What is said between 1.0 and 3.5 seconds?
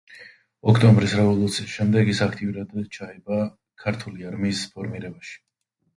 რევოლუციის შემდეგ ის აქტიურად ჩაება